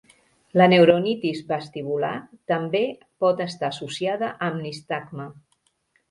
La 0.59 0.65
neuronitis 0.71 1.41
vestibular 1.49 2.13
també 2.51 2.81
pot 3.25 3.43
estar 3.45 3.69
associada 3.75 4.31
amb 4.47 4.59
nistagme. 4.63 5.29